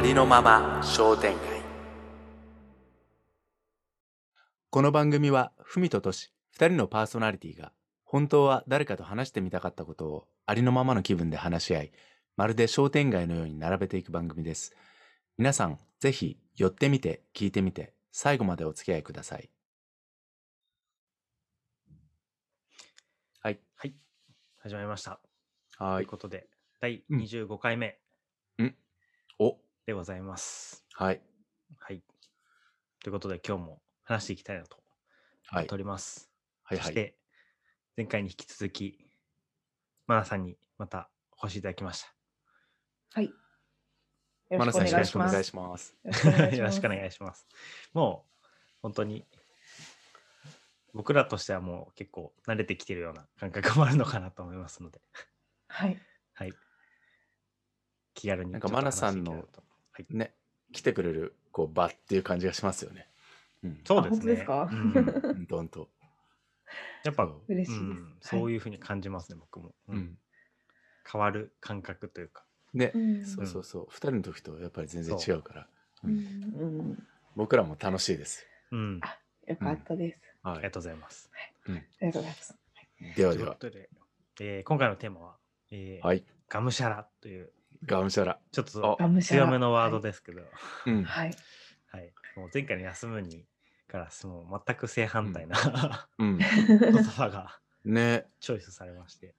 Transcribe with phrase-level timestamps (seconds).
[0.00, 1.60] ありのまま商店街。
[4.70, 7.74] この番組は文ととし2人のパーソナリティが
[8.06, 11.92] 本当は誰かと話してみたかったことをありのままの気分で話し合い
[12.38, 14.74] まるで商店街のように並べていく番組です。
[15.36, 19.50] 皆さんぜひ寄ってみて聞いてみて最後までお付き合いください。
[23.42, 23.60] はい。
[23.76, 23.94] はい。
[24.60, 25.20] 始まりました。
[25.76, 26.48] はということで、
[26.80, 27.98] 第うん25回目。
[28.08, 28.09] お
[29.90, 30.84] でございます。
[30.94, 31.20] はい
[31.80, 32.00] はい。
[33.02, 34.76] ということで、今日も話していきたいなと
[35.46, 36.30] はい思っております。
[36.62, 37.16] はいはいそして、
[37.96, 39.10] 前回に引き続き、
[40.06, 41.10] マナさんにまた
[41.42, 42.06] お越しいただきまし
[43.14, 43.24] はい。
[43.24, 43.32] よ
[44.50, 45.96] マナろしくおさんよろしくお願いします。
[46.04, 47.48] よろしくおい願いします。
[47.92, 48.46] もう、
[48.82, 49.26] 本当に、
[50.94, 55.00] 僕らとしてはもう結構慣れてきてるような感覚もあるのかなと思いますので、
[55.66, 56.00] はい。
[56.34, 56.52] はい。
[58.14, 59.48] 気軽になんかマナさんの
[60.08, 60.16] はい。
[60.18, 60.34] ね
[60.72, 63.08] 来てくれるこう場っていう感じがしますよね。
[63.64, 63.80] うん。
[63.84, 64.16] そうですね。
[64.16, 64.68] 本当ですか？
[64.70, 64.92] うん。
[64.92, 65.46] うん。
[65.46, 65.88] どんと
[67.04, 67.82] やっぱ、そう嬉しいです。
[67.82, 68.16] うん。
[68.20, 69.98] そういうふうに感じますね、僕も、ううん。
[69.98, 70.18] ん
[71.10, 72.44] 変わる感覚というか。
[72.74, 72.92] ね。
[72.94, 73.26] うん。
[73.26, 73.86] そうそうそう。
[73.90, 75.68] 2人の時とやっぱり全然違うから。
[76.04, 76.10] うん。
[76.10, 76.98] うん。
[77.36, 78.46] 僕らも楽しいです。
[78.70, 79.00] うん。
[79.02, 80.20] あよかったです。
[80.42, 80.54] はい。
[80.54, 81.30] ありがとうございます。
[81.66, 81.74] あり
[82.06, 82.54] がとうございます。
[83.16, 83.56] ではでは。
[83.56, 83.88] というこ
[84.36, 85.36] とで、えー今回のテーマは、
[85.72, 86.24] えーはい。
[86.48, 87.50] ガムシャラという、
[87.84, 88.38] がむしゃら。
[88.52, 90.42] ちょっと強めのワードですけど、
[90.86, 91.04] うん。
[91.04, 91.34] はい。
[91.90, 92.12] はい。
[92.36, 93.44] もう前回の休むに
[93.88, 96.38] からもう全く正反対な、うん。
[96.38, 98.26] 言葉がね。
[98.40, 99.34] チョイスされまして。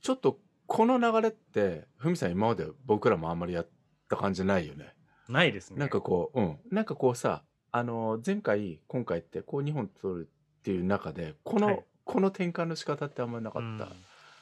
[0.00, 3.68] ちょっとこの流れってふみさん今まで僕らもあんまりやっ
[4.08, 4.94] た感じないよね。
[5.28, 5.78] ないですね。
[5.78, 6.58] なんかこううん。
[6.70, 7.42] なんかこうさ
[7.72, 11.84] あの前回今回ってこう2本取るっていう中でこの、はい。
[12.04, 13.76] この転換の仕方ってあんまりなかうん。
[13.76, 13.88] った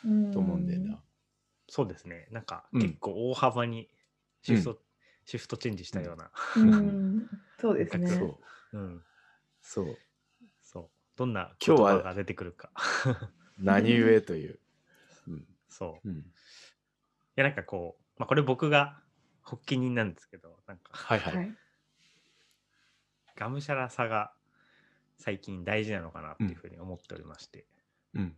[0.04, 0.30] うん。
[0.30, 1.02] と思うんだよな、
[1.68, 2.28] そうですね。
[2.30, 3.88] なんかうん結構大幅に
[4.42, 4.78] シフト、
[5.24, 6.30] シフトチェンジしたような。
[6.56, 7.28] うん。
[7.60, 8.06] そうですね。
[8.08, 8.40] そ
[8.72, 9.04] ううん。
[9.60, 9.98] そう
[10.62, 10.90] そう。
[11.16, 12.70] どんな今日はが出てくるか。
[13.58, 14.60] 何故という、
[15.26, 16.08] うんそう。
[16.08, 16.24] いうん、
[17.36, 19.02] や、なんかこう、まあ、これ僕が
[19.42, 21.54] 発起人なんですけど、なんか、はいはい、はい。
[23.36, 24.32] がむしゃらさが
[25.18, 27.66] 最近大事なのかなっていうふうに思っておりまして、
[28.14, 28.36] うん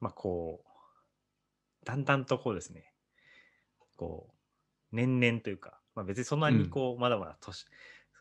[0.00, 0.68] まあ、こう、
[1.86, 2.92] だんだんとこうですね、
[3.96, 4.28] こ
[4.92, 7.64] う、年々というか、まあ、別にそんなにこう、まだまだ年、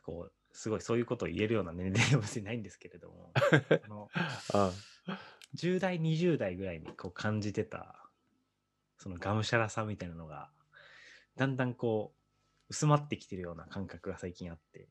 [0.06, 3.34] こう、すごいそういうことを言えるような年齢は別にないんですけれども、
[3.84, 4.10] あの
[4.54, 4.72] あ
[5.56, 8.10] 10代20代ぐらいにこう感じてた
[8.98, 10.50] そのがむしゃらさみたいなのが
[11.36, 14.88] だんだんこう薄まってきてるような感覚が最近あって。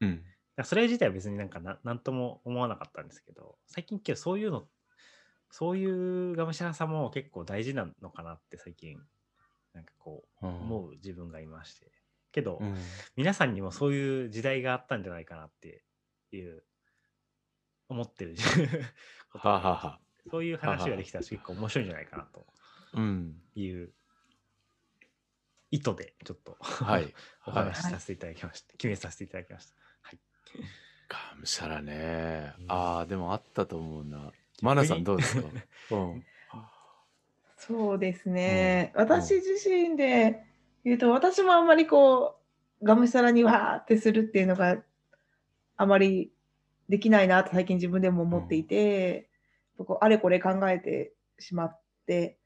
[0.00, 0.24] うん。
[0.56, 4.66] らそれ自体は別になんかななんとも思わなかったんですけど最近けどそういうの
[5.50, 8.98] そういうがむしゃらさも結構大事なのかなって最近
[9.74, 11.90] なんかこう思う自分がいまして。
[12.32, 12.76] けど、うん。
[13.16, 15.82] 皆さんにもそういう時代があったんじゃないかなって
[16.32, 16.62] いう
[17.88, 18.36] 思ってる
[19.32, 19.78] ことはあ、はあは。
[19.94, 20.00] あ、
[20.30, 22.46] そういう話ができたら結構面白いんじゃないかなと。
[22.94, 23.34] うん。
[23.54, 23.92] いう
[25.70, 27.12] 意図でちょっとはい。
[27.46, 28.72] お話しさせていただきました。
[28.72, 29.74] 決めさせていただきました。
[30.02, 30.18] はい。
[31.08, 32.66] がむしゃらね、うん。
[32.68, 34.32] ああでもあったと思うな
[34.62, 35.48] マナさんどうですか、
[35.92, 36.24] うん、
[37.56, 38.92] そうですね。
[38.94, 40.44] うん私自身で
[40.84, 42.38] 言うと、私もあんまりこ
[42.80, 44.82] う、がむしゃらにわーってするっていうのが
[45.76, 46.32] あまり
[46.88, 49.28] できないなと最近自分でも思っていて、
[49.76, 52.38] こうあれこれ考えてしまって、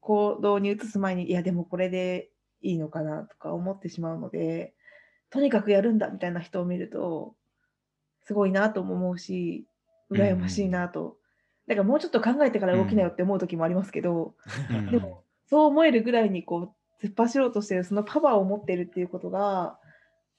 [0.00, 2.30] 行動に移す前に、いやでもこれで
[2.62, 4.74] いいのかなとか思ってしまうので、
[5.30, 7.34] とにかくやるんだみたいな人を見ると、
[8.22, 9.66] すごいなとも思うし、
[10.10, 11.16] 羨ましいなと。
[11.70, 14.34] だからもうちょっと考えてから動きなよって思う時もありますけど、
[14.70, 14.90] うん。
[14.90, 19.78] でもそう思えるぐらいにこう突っ走ろうとしてるそのパワーを持ってるっていうことが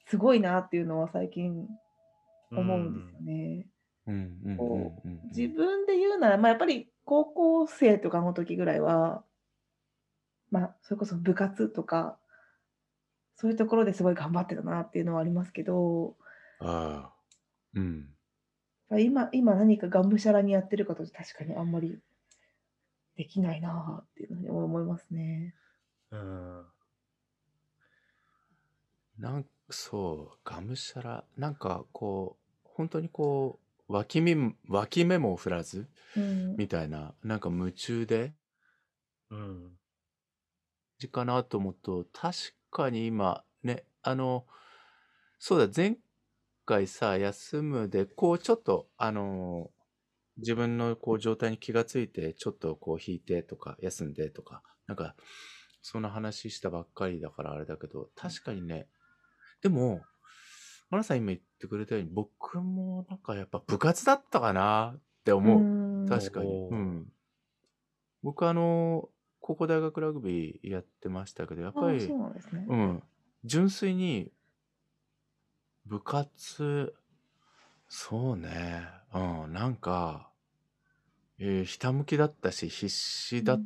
[0.08, 1.66] すごいなっていうのは最近
[2.50, 3.66] 思うんですよね。
[5.34, 9.24] 自分で言うなら、まあ、やっぱり高校生とかの時ぐらいは、
[10.50, 12.18] まあ、それこそ部活とか
[13.36, 16.14] そういうところですごい頑張ってたなっていうのはありますけど
[16.60, 17.12] ああ。
[17.74, 18.11] うん
[18.98, 21.98] 今今何かがむしゃらにやってるかと確かにあんまり
[23.16, 25.54] できないなっていうのに思いますね。
[26.10, 26.64] うん。
[29.18, 33.58] なんそうがむしゃらなんかこう本当にこ
[33.88, 35.86] う脇目脇目も振らず
[36.16, 38.32] うんみたいななんか夢中で
[39.30, 39.70] うん。
[40.98, 44.44] じかなと思うと確かに今ねあの
[45.38, 45.96] そうだ前
[46.74, 49.70] 回さ休むでこうちょっとあの
[50.38, 55.14] 自分のこう状態に気がついてちょっとこう引いてとか休んでとかなんか
[55.82, 58.86] その話したばっかりだからあれだけど、確かにね、
[59.62, 60.00] でも、
[60.90, 65.60] マナさん今言ってくれたように、僕もなんかやっぱ部活だったかなって思う。
[65.60, 66.68] ん確かに。
[66.70, 67.12] うん。
[68.22, 69.08] 僕あの、
[69.40, 72.64] 高校大学ラグビーやってましたけど、やっぱりう、なんですね。
[72.68, 73.02] うん。
[73.44, 74.30] 純粋に、
[75.86, 76.94] 部活、
[77.88, 78.86] そうね。
[79.14, 79.52] うん。
[79.52, 80.30] なんか、
[81.38, 83.64] えーひたむきだったし、必死だっ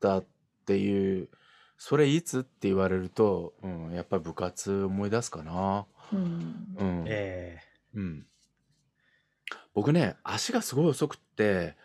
[0.00, 0.26] たっ
[0.66, 1.28] ていう、
[1.78, 5.86] それいつって言われると、うん、やっぱり部活思い出すかな。
[6.12, 7.04] うんうん。
[7.06, 7.58] え
[7.94, 8.26] うん。
[9.74, 11.76] 僕ね、足がすごい遅くって、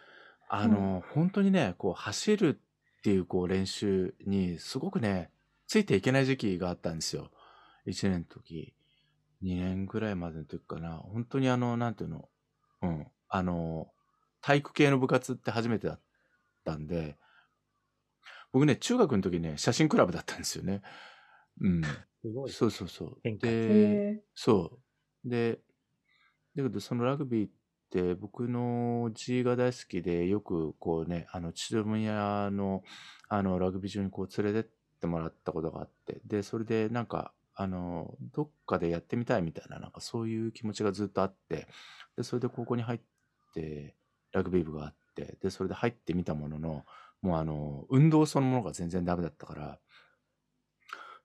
[0.50, 2.60] あの、本当にね、こう、走る
[3.00, 5.30] っていう、こう、練習に、すごくね、
[5.68, 7.32] ついていけない時期があったんですよ。
[7.88, 8.74] 1年の時、
[9.42, 10.98] 2年ぐらいまでの時かな。
[10.98, 12.30] 本当にあの、なんていうの、
[12.82, 13.88] うん、あの、
[14.42, 16.00] 体育系の部活って初めてだっ
[16.64, 17.18] たんで、
[18.52, 20.82] 僕ね、中学の時ね、写真クラブだったんですよね。
[21.62, 21.82] うん。
[21.82, 21.86] ー、
[22.22, 22.52] すごい。
[22.52, 23.20] そうそうそう。
[23.24, 24.80] で、へそ
[25.26, 25.30] う。
[25.30, 25.60] で、
[26.56, 27.52] だけどそのラグビーっ
[27.90, 32.84] て僕のおじが大好きで、よくこうね、あの、父親の、
[33.30, 41.68] あの、ラグビー場にこう連れてってもらったことがあって、で、それでなんか、あの、どっかでやってみたいみたいな、なんかそういう気持ちがずっとあって、
[42.18, 43.00] で、それで高校に入っ
[43.54, 43.96] て、
[44.32, 46.86] ラグビー部があって、で、それで入ってみたものの、
[47.22, 49.80] もうあの、運動そのものが全然ダメだったから、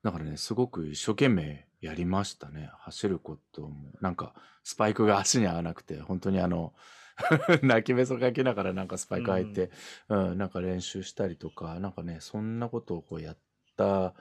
[0.03, 2.69] だからね、すごく一生懸命やりましたね。
[2.79, 3.91] 走ることも。
[3.99, 6.73] なんか、スパイクが足に合わなくて、本当にあの、
[7.63, 9.71] 泣きべそかきながらなんかスパイク履いて、
[10.07, 13.37] うん、なんか練習したりとか、なんかね、そんなことをこうやっ
[13.75, 14.13] た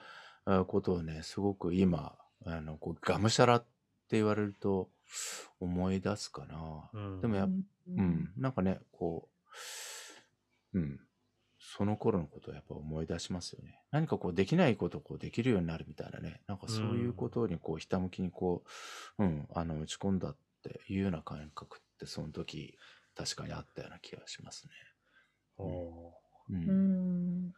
[0.47, 3.67] あことをね、すごく今、あの、こう、がむしゃらって
[4.13, 4.89] 言われると
[5.61, 6.91] 思い出すかな。
[6.93, 7.21] うん。
[7.21, 7.51] でもやっう
[7.89, 8.05] うん。
[8.05, 9.29] ん、なんかね、こ
[10.73, 11.01] う、うん、
[11.59, 13.81] その頃のことをやっぱ思い出しますよね。
[13.91, 18.63] 何かこうできないことをこうできるようになるみたいなね、なんかそういうことにこうひたむきにこ
[19.19, 22.77] う、うん、あの打ち込んだっていうような感覚ってその時
[23.17, 24.73] 確かにあったような気がしますね。
[25.59, 26.13] おう、
[26.51, 27.49] うん。
[27.49, 27.53] ん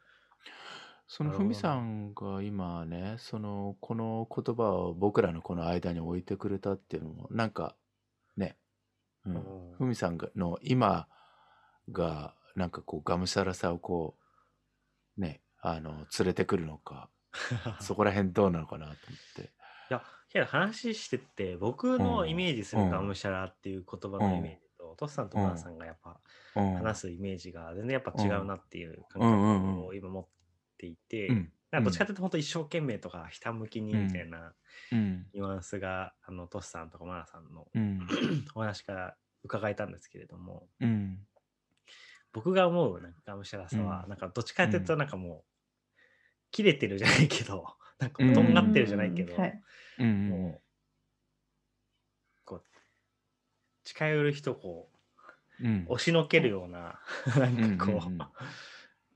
[1.08, 7.74] そのなるほどふみさんが今ね、そのこの言葉を僕らのこの間に置いてくれたっていうのも、なんか
[8.36, 8.56] ね、
[9.24, 11.08] うーん、ふみさんがの今
[11.90, 14.16] がなんかこうがむしゃらさをこ
[15.16, 17.08] うねあの連れてくるのか
[17.80, 18.98] そこら辺どうなのかなと思っ
[19.34, 19.42] て。
[19.42, 19.44] い
[19.90, 26.18] や、けど話してって、僕のイメージするがむしゃらっていう言葉のイメージと、トスさんとマナさんがやっぱ
[26.56, 26.74] うん。
[26.74, 30.26] 話すイメージが全然やっぱ違うなっていう感覚を今持っ
[30.78, 31.52] ていて、うん。
[31.70, 34.54] なんかどっちかというと本当一生懸命とかひたむきにみたいな
[34.92, 35.26] うん。
[35.34, 37.98] ニュアンスが、あのトスさんとかマナさんのうん。
[38.54, 41.18] お話から伺えたんですけれども、うん。
[42.32, 44.08] 僕が思うなんかがむしゃらさは、うん。
[44.10, 45.44] なんかどっちかというとなんかもう、
[46.50, 48.34] 切れてるじゃないけど、 なんかうん。
[48.34, 49.62] とんがってるじゃないけど、はい。
[49.98, 52.64] うんもう、こう、
[53.84, 54.90] 近寄る人をこ
[55.60, 57.00] う押しのけるような、
[57.36, 58.28] なんかこう、うんうんうん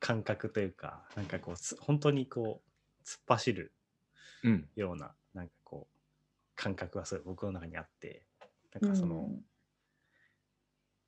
[0.02, 3.72] 感覚というか、なんかこう、つ本当にこう、突っ走る
[4.43, 4.69] うん。
[4.75, 5.96] ような、なんかこう、
[6.56, 8.26] 感覚がすごい僕の中にあって、
[8.72, 9.31] なんかその、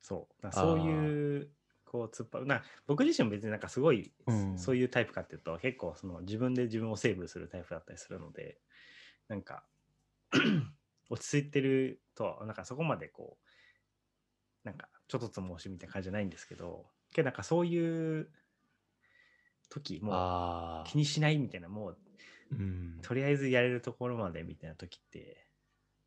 [0.00, 1.50] そう、だからそういう、
[1.84, 4.56] こう、突っ張る、な僕自身も別になんかすごい、うん。
[4.56, 8.60] そういうタイプかっていうと、結構その自分で自分をセーブするタイプだったりするので、
[9.26, 9.66] なんか、
[11.10, 13.48] 落ち着いてるとは、なんかそこまでこう、
[14.62, 18.30] なんかちょっとつもしみたいな感じじゃないんですけど、けどなんかそういう
[19.80, 22.98] 時、も気にしないみたいな、もうーうん。
[23.02, 25.46] とりあえずやれるところまでみたいな時って、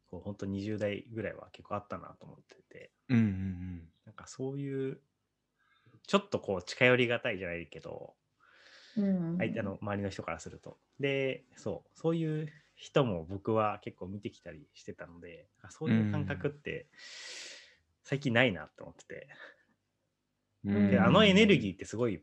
[0.07, 5.01] こう本当20代ぐらいは結構あったなと思ってて、うんうんなんかそういう、
[6.07, 8.15] ちょっとこう近寄りがたいじゃないけど、
[8.97, 9.37] うん。
[9.37, 10.77] 相手の周りの人からすると。
[10.99, 16.87] で、そう、そういう人も僕は結構見てきたりしてたので、あそういう感覚って
[18.03, 19.27] 最近ないなって思ってて、
[20.63, 20.89] うん。
[20.89, 22.21] であのエネルギーってすごい、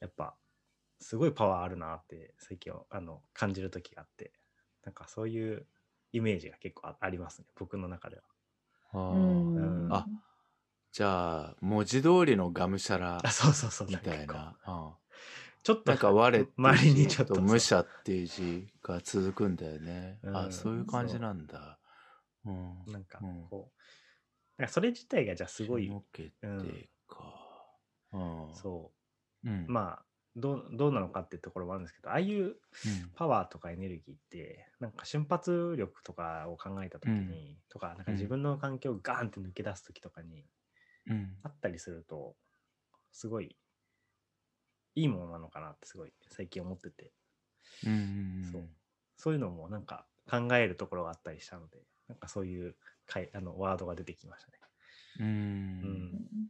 [0.00, 0.36] やっぱ、
[1.00, 4.32] すごいパワーあるなって最近はあの感じる時があって、
[4.84, 5.66] なんかそういう
[6.12, 8.22] イメージが結構あありますね、僕の中では。
[8.92, 10.06] あーうんあ
[10.92, 14.94] じゃあ文字通りのがむしゃらあ、そうそうそう、みたいなあ
[15.62, 20.18] ちょっとなんか我っていう周りに字ちょっと無者っていう字が続くんだよね。
[20.22, 21.78] うんあ、そういう感じなんだ。
[22.44, 22.92] うん。
[22.92, 26.30] なんかうんこう、なんかそれ自体がじゃあすごい、のけて
[27.08, 27.44] か。
[28.12, 28.54] うん。
[28.54, 28.92] そ
[29.44, 29.66] う、うん。
[29.68, 30.04] まあ
[30.36, 33.14] どう、どうなのかっていうところもあるんですけど、ああいううん。
[33.14, 40.46] パワーとかエネルギーって、なんか瞬発力とかを考えたときに、とか、なんか自分の環境をガーンって抜け出すときとかに
[41.06, 41.36] うん。
[41.44, 42.36] あったりすると、
[43.12, 43.56] すごい
[44.94, 47.12] いいものなのかなってすごい最近思ってて。
[47.86, 48.68] うんうんそう。
[49.16, 52.76] そういうのもなんか考えるところがあったりしたので、なんかそういう
[53.06, 54.58] かいあのワードが出てきましたね。
[55.20, 55.30] うんうん。
[55.82, 56.48] うん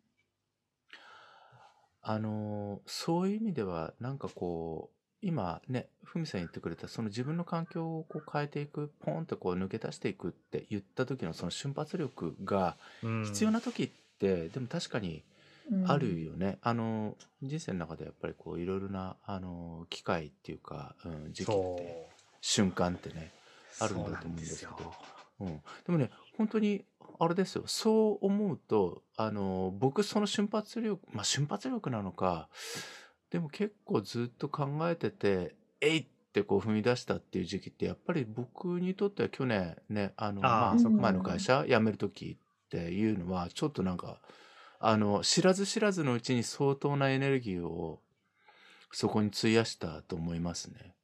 [2.05, 13.25] あのそういう意味ではなんかこう今ねふみさん言ってくれたその自分の環境をこう変えていくポンってこう抜け出していくって言った時のその瞬発力がうん。
[13.25, 15.25] 必要な時って、でも確かに
[15.71, 15.91] うん。
[15.91, 21.81] あるよね、あの人生の中でやっぱりこういろいろなあの機会っていうか、うん、時期そう。
[21.81, 22.11] って
[22.43, 23.33] 瞬間ってね
[23.81, 24.95] あるんだと思うんですけよ。
[25.41, 26.85] うん、でもね本当に
[27.19, 32.49] あれですよそう思うとあの僕その瞬発力まあ瞬発力なのか
[33.31, 44.21] でも結構ずっと考えてて「えい!」ってこう踏み出したっていう時期ってやっぱり僕にとっては去年ねあのまあ前の会社辞める時っていうのはちょっとなんか
[44.81, 48.01] あの知らず知らずのうちに相当なエネルギーを
[48.91, 50.95] そこに費やしたと思いますね。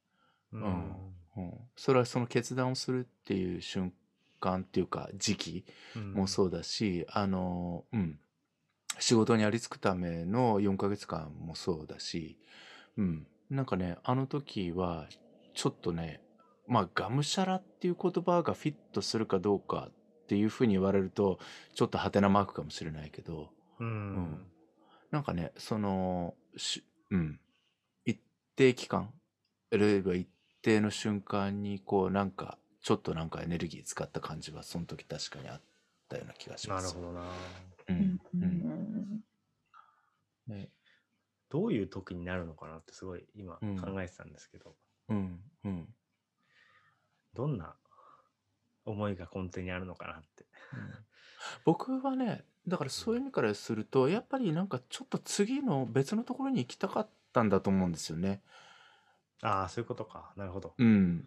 [0.53, 3.93] うんうん、それはその決断をするっていう瞬
[4.41, 6.13] 間っていうか時期うん。
[6.13, 8.19] もそうだし、あのうん。
[8.99, 12.37] 仕事にありつくための4ヶ月間もそうだし、
[12.97, 15.07] うん、なんかねあの時は
[15.53, 16.21] ちょっとね
[16.67, 21.39] まあがむしゃらっていう言葉がフィットするかどうかっていうふうに言われると
[21.73, 23.87] ちょっとハテナマークかもしれないけどうん。
[23.87, 24.45] うん。
[25.09, 27.39] なんかねそのしうん。
[28.05, 28.19] 一
[28.55, 29.11] 定期間
[29.73, 30.27] あるいは一
[30.61, 35.61] 定の瞬間にこうなんかちょっとなんかエネルギー使った感じはその時確かにあっ
[36.09, 36.95] たような気がします。
[36.95, 37.21] なるほどな。
[37.21, 37.25] う
[37.89, 39.23] うんんうんうん
[40.47, 40.69] ね
[41.49, 44.75] どういう時になるのかなってすごい今うん考えてたんですけど、
[45.09, 45.87] うんうん
[47.33, 47.75] どんな
[48.83, 50.45] 思いが根底にあるのかなって。
[50.73, 51.05] うん
[51.65, 58.41] 僕はねだからそういう意味からするとやっぱりなんかちょっと次の別のところに行きたかったんだと思うんですよね。
[59.41, 60.33] ああ、そういうことか。
[60.35, 60.75] なるほど。
[60.77, 61.25] うん。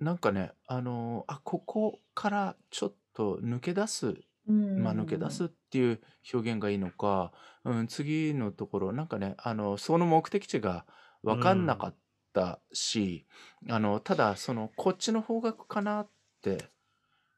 [0.00, 4.14] なんかねあのあここからちょっと抜け出す
[4.48, 4.82] うん。
[4.82, 6.00] まあ、抜け出すっていう
[6.32, 7.32] 表現がいいのか、
[7.64, 10.84] うん、次のところなんかねあのその目的地が
[11.22, 11.94] 分かんなかっ
[12.32, 13.26] たし、
[13.68, 16.08] あのただそのこっちの方角かなっ
[16.42, 16.64] て、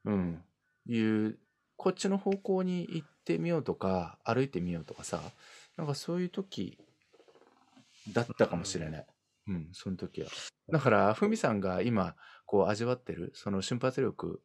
[0.04, 0.42] うん、
[0.86, 1.38] いう
[1.76, 5.20] こっちの方向に行ってみようとか歩いてみようとかさ
[5.76, 6.78] なんかそういう時
[8.12, 9.06] だったかもしれない、
[9.46, 10.28] うん、その時は。
[10.70, 12.14] だからふみさんが今
[12.46, 14.40] こう味わってるその瞬発力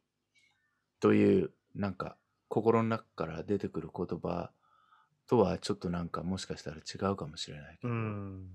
[0.99, 4.51] というなんか心の中から出てくる言葉
[5.27, 7.99] とはちょっとなんかもしかしたら違うかもしれないけうど、ん。
[7.99, 8.47] う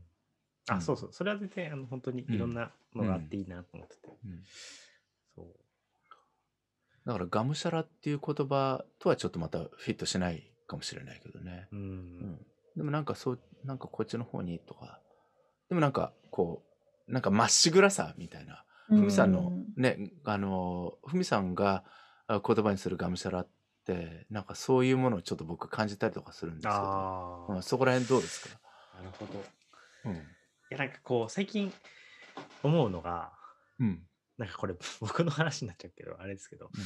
[0.69, 1.13] あ、んそうそう。
[1.13, 4.09] それは絶対あの本当にいろんなのがあっていいなと思ってて。
[4.09, 4.43] うん
[5.35, 5.47] そう。
[7.07, 11.77] だからがむしゃらっていう言葉とはちょっとまたフィットしないかもしれないけどね、う。
[11.77, 11.83] うん
[12.35, 12.39] ん、
[12.77, 15.01] でもなんかそうなんかこっちの方にとか
[15.71, 16.63] でもなんかこ
[17.09, 21.85] うなんかまっしぐらさみたいなうふみさんのねあのふみさんが
[22.27, 23.49] あ言葉にするがむしゃらっ
[23.87, 28.61] てなんかそういうものをちょっと僕感じたりとかするんですけど、あそこら辺どうですか、
[28.97, 29.39] なるほど。
[29.39, 29.43] い
[30.05, 30.37] うん。
[30.71, 31.73] や、なんかこう、最近
[32.63, 33.33] 思うのが、
[33.79, 34.07] うん。
[34.39, 36.85] なんかこれ僕の話になっちゃうけど、あれですけど、うん。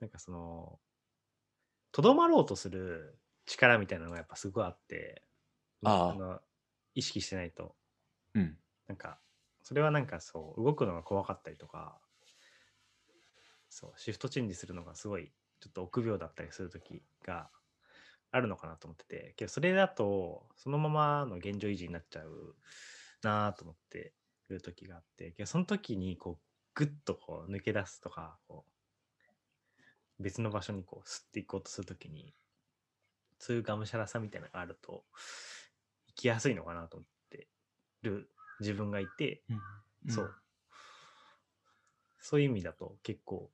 [0.00, 0.78] なんかその、
[1.90, 5.22] とどまろうとする力みたいなのがやっぱすごいあって、
[5.84, 6.40] ああの
[6.94, 7.74] 意識してないと、
[8.34, 8.58] うん。
[8.86, 9.20] なんか、
[9.62, 12.00] それはなんかそう、動くのが怖かったりとか、
[13.68, 17.50] そう、シフトチェンジするのがすごい、ちょっと臆病だったりする時が
[18.30, 22.56] あるのかなと思ってて、けどそれだと、そのままの現状維持になっちゃう
[23.22, 24.14] なと思って
[24.48, 28.66] る時があって、けどその時にこう、ぐっとこう抜け出すとか、こ
[30.18, 32.34] う、別の場所にこう、吸っていこうとするときに、
[33.38, 35.04] そういうがむしゃらさみたいなのがあると、
[36.08, 37.11] 生きやすいのかなと思って。
[38.02, 38.30] る
[38.60, 40.34] 自分がいて、うんそう。
[42.20, 43.50] そういう意味だと結構、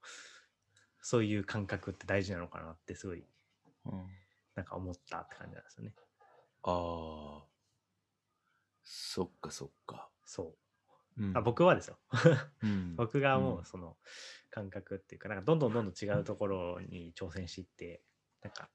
[1.01, 3.23] そういう感覚って大事なのかなってすごい、
[3.85, 4.07] うん
[4.55, 5.93] なんか思ったって感じなんですよね。
[6.63, 7.43] ああ
[8.83, 10.55] そっかそっか、そ
[11.17, 11.23] う。
[11.23, 11.97] うんあ僕はですよ。
[12.61, 13.97] うん 僕がもうその
[14.49, 18.03] 感覚っていうか、なんかどんどんどんどん違うところに挑戦していって、
[18.41, 18.69] なんか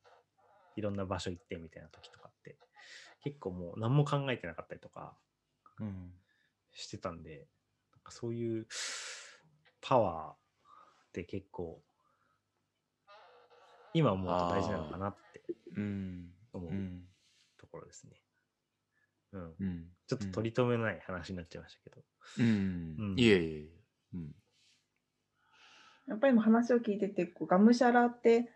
[0.77, 2.59] いろんな場所行ってみたいな時とかって、
[3.21, 5.34] 結構もう何も考えてなかったりとかうん
[6.73, 7.49] してたんで、
[7.93, 8.67] なんかそういう
[9.81, 10.37] パワーっ
[11.13, 11.83] て結構、
[13.93, 15.43] 今思うと大事なのかなって
[15.77, 16.31] うん。
[16.53, 17.03] 思ううん
[17.59, 18.13] ところですね。
[19.33, 19.55] うん。
[19.61, 19.85] うん。
[20.07, 22.03] ちょっと取り留めのない話になっちゃいましたけど。
[22.39, 22.47] うん、
[22.99, 23.19] うん。
[23.19, 23.69] いえいえ
[24.15, 24.35] うん。
[26.07, 28.51] やっぱり今話を聞いてて、こうがむしゃらって、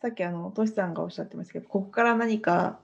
[0.00, 2.80] さっきあの、トシさんがおっしゃってますけど、ここから何か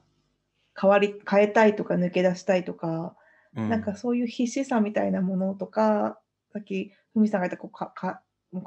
[0.79, 3.17] 変わり、変えたいとか抜け出したいとか、
[3.56, 6.18] うんなんかそういう必死さみたいなものとか、
[6.52, 8.23] さっきふみさんが言ったこうかか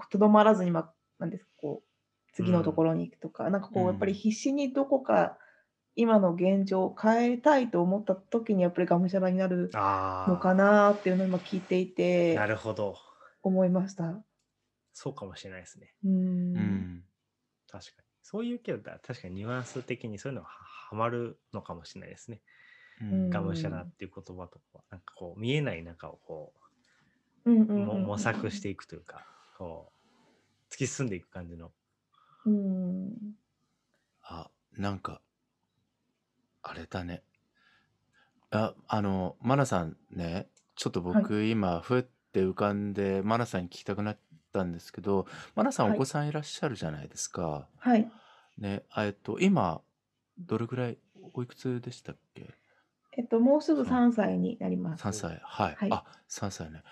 [0.09, 5.37] とどまらずに、まあ、なんですかこう次のところに行くとか、なんかこうんうやっぱり必死にどこか
[5.95, 9.71] 今の現状を変えたいと思った時にやっぱりがむしゃらになる。
[9.73, 12.95] のかなっていうのを今聞いていてなるほど。
[13.41, 14.23] 思いました。
[14.93, 15.93] そうかもしれないですね。
[16.03, 17.03] うーんうん
[17.71, 18.05] 確かに。
[18.21, 22.41] そういうけど、だ確かにニュアンス的にそういうのははまるのかもしれないですね。
[23.01, 26.53] うんがむしゃらっていう言葉とか、なんかこう、見えない中をこ
[27.45, 29.25] う、うんうんうんも模索していくというか、
[29.57, 29.91] こ
[30.69, 31.71] う、突き進んでいく感じの。
[32.45, 33.35] うん
[34.21, 35.21] あ、なんか、
[36.63, 37.23] あれだね。
[38.51, 44.19] あ、あの、マナさんね、ちょっと僕今、ふって浮かんで、マナさんに聞きたくなっ
[44.51, 47.67] たんですけど、マナさんはいお子さんいらっしゃるじゃないですか。
[47.77, 48.09] はい。
[48.57, 49.81] ね、あえっと、今、
[50.39, 50.97] どれぐらい、
[51.33, 52.53] おいくつでしたっけ？
[53.17, 55.01] えっと、もうすぐ3歳になります。
[55.01, 55.39] 3歳。
[55.43, 55.75] はい。
[55.75, 56.83] はいあ、3歳ね。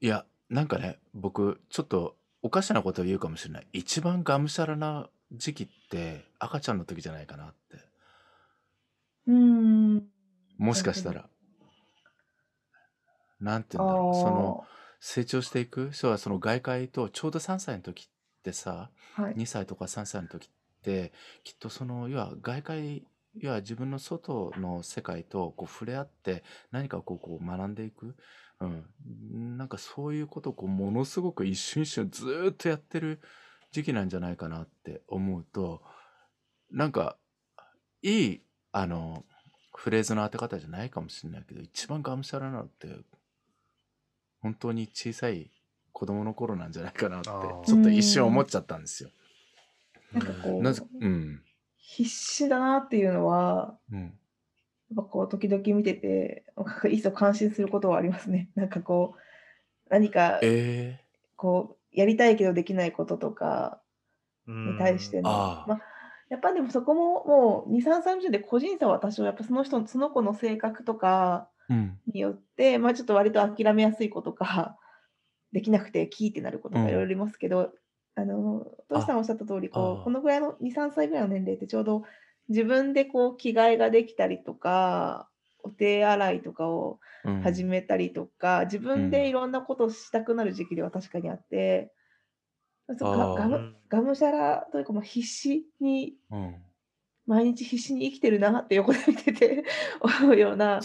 [0.00, 3.66] いや、なんかね、僕、ちょっとおかしなことを言うかもしれない。
[3.72, 7.76] 一番がむしゃらな時期って赤ちゃんの時じゃないかなって。
[9.26, 10.04] うーん。
[10.58, 11.28] もしかしたら。
[13.40, 14.14] なんて言うんだろう。
[14.14, 14.64] その、
[15.00, 15.94] 成長していく？
[15.94, 19.34] そうはその外界とちょうど3歳の時ってさ、はい。
[19.34, 20.48] 2歳とか3歳の時っ
[20.82, 23.04] て、きっとその、要は外界、
[23.38, 28.16] 要は自分の外の世界とこう触れ合って何かこうこう学んでいく。
[28.60, 29.56] うん。
[29.56, 33.20] なんかそういうことをこうものすごく一瞬一瞬ずーっとやってる
[33.72, 35.82] 時期なんじゃないかなって思うと、
[36.70, 37.16] なんか、
[38.02, 39.24] いい、あの、
[39.74, 42.88] フレーズの当て方じゃないかもしれないけど、一番がむしゃらなのって、
[44.40, 45.50] 本当に小さい
[45.92, 49.10] 子供の頃なんじゃないかなってちょっと一瞬思っちゃったんですよ。
[50.12, 51.42] なんかこうなぜ、うん。
[51.92, 54.00] 必死だなっていうのは、うん。
[54.00, 54.12] やっ
[54.96, 56.44] ぱこう、時々見てて、
[56.88, 58.48] いっそ感心することはありますね。
[58.54, 59.20] なんかこう、
[59.88, 61.00] 何か、え
[61.36, 63.82] こう、やりたいけどできないこととか
[64.46, 65.30] に対してー、の、
[65.66, 65.80] まあ、
[66.28, 71.98] やっぱでもそこももう2、3歳の時点で個人差は多少、やっぱその人、その子の性格とかうん。
[72.06, 74.76] によって、まあちょっと割と諦めやすい子とか、
[75.50, 77.72] できなくてキーってなることがいろいろありますけど、
[78.20, 82.02] あの、トシさんおっしゃった通り、こう、このぐらいの2、3歳ぐらいの年齢ってちょうど
[82.48, 85.28] 自分でこう着替えができたりとか、
[85.62, 87.42] お手洗いとかをうん。
[87.42, 91.92] 始めたりとか、自分うんでいろんなことをしたくなる時期では確かにあって、
[92.98, 96.56] そうがああがむがむしゃらというか、まあ、必死に、うん。
[97.26, 99.64] 毎日必死に生きてるなって横で見てて
[100.00, 100.80] 思うような。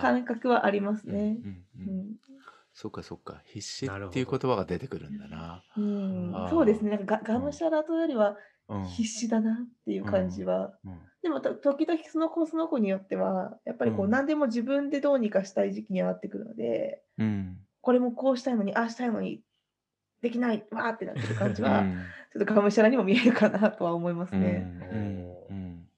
[0.00, 1.14] 感覚はありますね。
[1.14, 1.88] うんうんうん。
[1.88, 2.16] うん
[2.76, 3.40] そっかそっか。
[3.46, 5.64] 必死っていう言葉が出てくるんだな。
[5.78, 6.50] うん。
[6.50, 7.06] そうですね、なん。
[7.06, 8.36] かががむしゃらというよりは
[8.68, 8.84] うん。
[8.84, 10.78] 必死だなっていう感じは。
[10.84, 10.98] うん。
[11.22, 14.10] でもと時々その子その子によっては、やっぱりこううん。
[14.10, 17.56] 何でも自分でどうにかしたい時期にはなってくるので、うん。
[17.80, 19.40] これもこうしたいのに、ああしたいのに、
[20.20, 22.04] できない、わーってなってる感じは、うん。
[22.34, 24.42] ちょっとがむしゃらにも見えるかなとは思いますうん。
[24.42, 24.78] ね。
[24.92, 25.46] うん。
[25.48, 25.88] うん。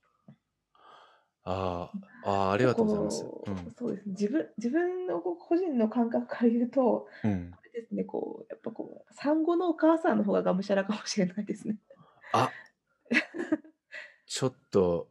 [1.45, 1.91] あ
[2.22, 3.24] あ、ありがとうございます。
[3.76, 7.28] そうですね自分自分の個人の感覚から言うと、ん。
[7.28, 7.54] うん。
[7.54, 11.76] あれですね、こう、やっぱこう、産後のお母さんの方ががむしゃらかもしれないですね。
[12.33, 12.50] あ、
[14.26, 15.09] ちょっと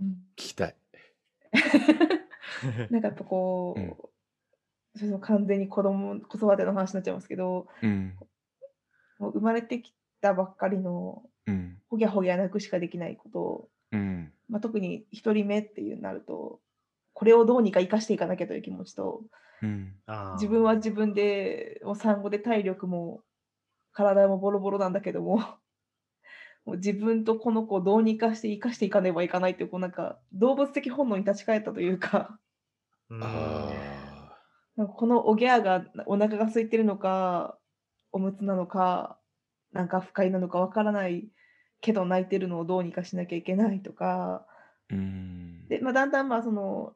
[0.00, 0.76] うん聞きたい。
[2.90, 3.96] なんかやっぱこう、うん
[5.20, 8.18] 完全に子供、子育ての話になっちゃいますけど、うん。
[9.18, 11.76] もう生まれてきたばっかりのうん。
[11.88, 14.32] ほぎゃほぎゃ泣くしかできないことを、うん。
[14.50, 16.60] まあ、特に一人目っていうなると、
[17.12, 19.22] これをどうにか生かしていかなきゃという気持ちと、
[19.62, 19.94] うん。
[20.34, 23.22] 自分は自分で、もう産後で体力も
[23.92, 25.38] 体もボロボロなんだけども、
[26.64, 32.38] もう自分とこの子をどうにかして生かしていかねばいかないという、こうなんか動物的本能に立ち返ったというか、
[33.08, 33.20] うん
[34.96, 37.58] このおぎゃーがお腹が空いてるのか、
[38.12, 39.18] おむつなのか、
[39.72, 41.28] なんか不快なのかわからない
[41.80, 44.46] けど泣いてるのをどうにかしなきゃいけないとか、
[44.90, 44.94] あ。
[44.94, 45.68] うん。
[45.68, 46.92] で、まあ、だんだんまあその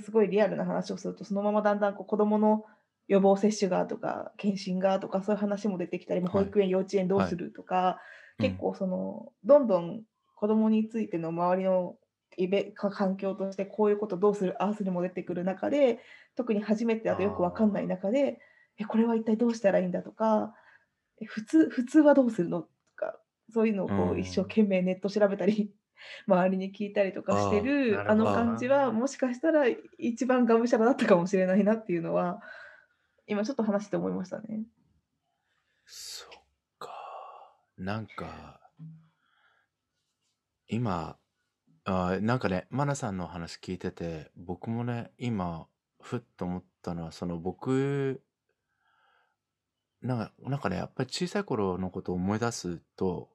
[0.00, 2.64] すごいリアルな話をするとそのままだんだんこう子どもの
[3.08, 10.02] 予防接種がとか検診がとかそういう話も出てきたり、まあはい保育園幼稚園どうするとか、うん結構そのどんどん
[10.34, 11.96] 子どもについての周りの
[12.36, 16.00] イベか環境としてこういうことどうするああするも出てくる中で
[16.36, 18.38] 特に初めてだとよくわかんない中で
[18.78, 20.52] えこれは一体どうしたらいいんだとか
[21.18, 22.66] え普通普通はどうするの
[23.52, 25.72] そういうのをこううん一生懸命ネット調べたり
[26.26, 29.66] 周りに聞いたりとかしてるあの感じはもしかしたら
[29.98, 32.42] 一番がむしゃらだったかもしれないなっていうのは
[33.26, 34.64] 今ちょっと話して思いましたね。
[35.84, 36.30] そっ
[36.78, 36.90] か。
[37.76, 38.60] なんか、
[40.68, 41.16] 今、
[41.84, 45.68] あーなんかね、マナさんの話聞いてて、僕もね、今、
[46.00, 48.22] ふっと思ったのは、その僕、
[50.02, 53.30] なんか、なんかね、やっぱり小さい頃のことを思い出すと、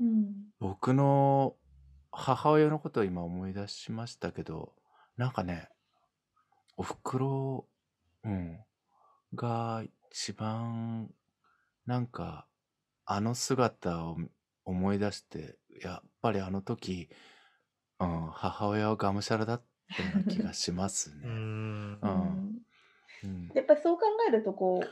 [0.00, 0.34] うん。
[0.60, 1.56] 僕の
[2.10, 4.72] 母親のことを今思い出しましたけど、
[5.16, 5.68] なんかね、
[6.76, 7.66] お袋、
[8.24, 8.58] うん、
[9.34, 11.10] が一番、
[11.86, 12.46] なんか、
[13.06, 14.16] あの姿を
[14.64, 17.08] 思い出して、やっぱりあの時、
[18.00, 19.62] うん、母親はがむしゃらだっ
[19.94, 21.26] たような気がしますね。
[21.28, 21.98] んう。
[22.02, 22.64] うんん
[23.24, 24.88] うん、やっぱりそう考えるとこう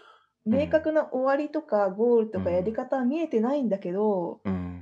[0.46, 4.81] うん明確な終わりとかゴールとかうんやり方は見えてないんだけど、うん、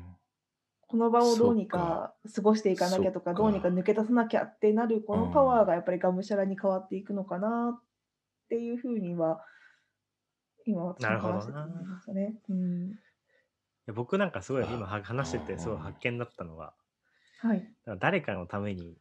[0.91, 7.83] この場をどうにかか過ごしていかなきゃとかどうにか抜け出さなきゃってなるこのうんパワーがやっぱりがむしゃらに変わっていくのかなっ
[8.49, 9.45] ていうふうには
[10.67, 12.35] 今私も話してて思いましたね。
[13.95, 16.73] 僕なんかすごいあ今は話しててすごいうん発見だったのが、
[17.41, 17.59] はい。
[17.59, 18.97] だから誰かのために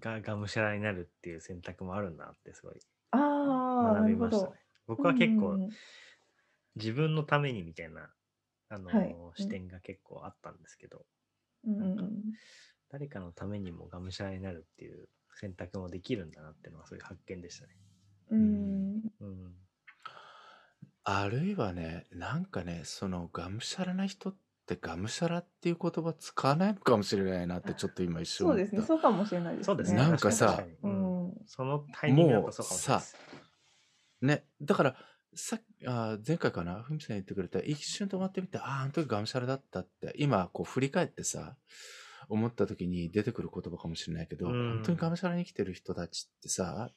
[0.00, 2.80] ががむしゃらになるっていう選択もあるんだなってすごい
[3.12, 4.52] 学びましたね。。
[4.88, 5.68] 僕は結構
[6.74, 8.10] 自分のためにみたいな、
[8.72, 11.04] あのはい視点が結構あったんですけど、
[11.66, 12.12] うんうんうん
[12.90, 17.72] 誰かのためにもがむしゃらになるっていう選択もできるんだなっていうのはそういう発見でしたね。
[18.32, 19.54] うんうん。
[21.02, 28.48] あるいはね、なんかね、そのがむしゃらな人ってがむしゃらっていう言葉使わないのかもしれないなってちょっと今一瞬。
[28.48, 29.64] そうですね、そうかもしれないですね。
[29.64, 29.96] そうですね。
[29.96, 33.16] なんかさうん、そのタイミングだとそうかもしれないです。
[34.20, 34.96] ね、だから、
[35.34, 41.56] さあー前回かな、ふみさん言ってくれた、一瞬止まってみて、ああ、あの時がむしゃらだったって、今、こう振り返ってさ、
[42.28, 46.90] 思った時に出てくる言葉かもしれないけど、うん本当にがむしゃらに生きてる人たちってさ、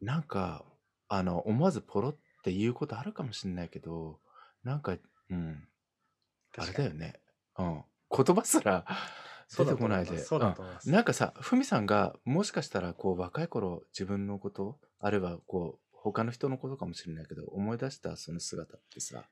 [0.00, 0.64] なんか、
[1.08, 4.20] あの、思わずポロって言うことあるかもしれないけど、
[4.62, 4.96] なんか、
[5.30, 5.68] うん、
[6.56, 7.20] あれだよね。
[7.58, 7.82] うん。
[8.14, 8.84] 言葉すら
[9.56, 10.18] 出てこないで。
[10.18, 10.86] そうだと思います。
[10.88, 19.24] うんなんかさ、ふみさんがもしかしたらこう若い頃自分のこと、あるいはこう他の人のことかもしれないけど、思い出したその姿ってさ、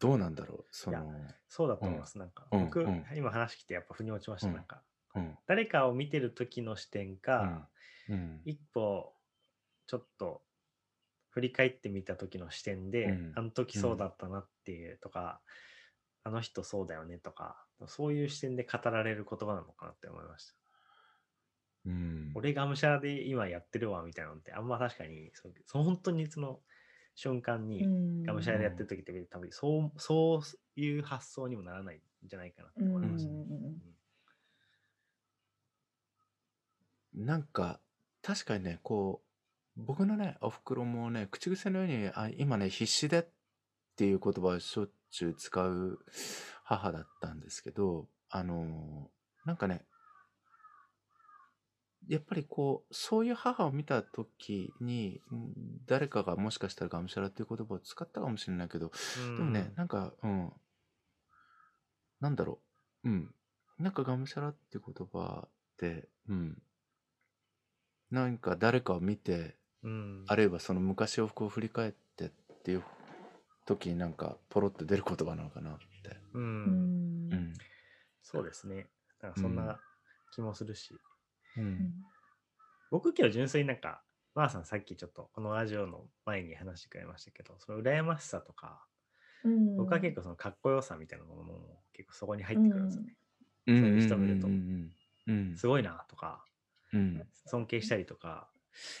[0.00, 0.64] どうなんだろう？
[0.72, 1.12] その、
[1.48, 2.18] そうだと思います。
[2.18, 4.48] なんか、うん僕、うん今話聞いてやっぱ腑に落ちました。
[4.48, 4.82] うんなんか、
[5.14, 5.38] うん。
[5.46, 7.68] 誰かを見てる時の視点か、
[8.08, 8.40] うん。
[8.44, 9.14] 一歩
[9.86, 10.42] ちょっと
[11.30, 15.40] 振り返ってみた時の視点で、うんあの時そうだったなっていうとか、
[16.24, 20.54] あの人そうだよねとか、そういう視点で語られる言葉なのかなって思いました。
[21.86, 22.32] うん。
[22.34, 26.60] 俺がむしゃらで今やってるわみたいなのってあんま確かにそうその本当にその
[27.14, 30.40] 瞬間にうんがむしゃらでやってる時って多分そうそ
[30.76, 33.36] ういう発想にもならないんじゃないかなって思いましたね。
[33.36, 33.92] うん
[37.14, 37.80] なんか、
[38.22, 39.22] 確かにね、こ
[39.76, 43.26] う、僕のね、お袋もね、口癖のように、あ今ね、必死でっ
[43.96, 45.98] ていう言葉をしょっちゅう使う
[46.64, 49.10] 母だったんですけど、あの、
[49.44, 49.84] なんかね、
[52.08, 55.52] やっぱりこう、そういう母を見たときに、うん
[55.86, 59.36] 誰かがもしかしたらがむしゃらっていう言葉を使ったかもしれないけど、うん。
[59.36, 60.52] でもね、なんか、うん、
[62.20, 62.60] なんだろ
[63.04, 63.34] う、うん、
[63.78, 66.62] なんかがむしゃらっていう言葉って、うん、
[68.10, 72.30] なんか誰かを見て、うん、あるいはその昔をこう振り返ってっ
[72.62, 72.84] ていう
[73.66, 75.84] 時になんかポロって出る言葉なのかなって。
[76.34, 77.32] う、うんん。
[77.32, 77.54] うん。
[78.22, 78.88] そうですね。
[79.20, 79.80] なんかそんな
[80.32, 80.94] 気もするし、
[81.56, 81.94] うん。
[82.90, 84.02] 僕今日純粋になんか、
[84.34, 88.84] まーさんさっきちょっとこのラジオの前に話してくれましたけど、その羨ましさとか、
[89.44, 93.16] うん僕は結構そのかっこよさみたいなものも結構そこに入ってくるんですよね。
[93.66, 94.90] うんそういう人見るとうん
[95.26, 96.44] うんすごいなとか、
[96.92, 98.48] うん尊敬したりとか、